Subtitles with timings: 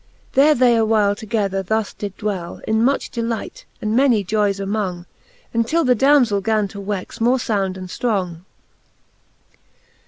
[0.33, 5.05] There they a while together thus did dwell In much delight, and many joyes among,
[5.53, 8.41] Untill the damzell gan to wex more found and ftrong.